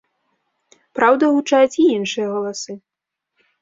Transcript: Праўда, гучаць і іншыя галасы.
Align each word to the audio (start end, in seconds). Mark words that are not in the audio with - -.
Праўда, 1.01 1.23
гучаць 1.37 1.79
і 1.81 1.87
іншыя 1.99 2.27
галасы. 2.35 2.71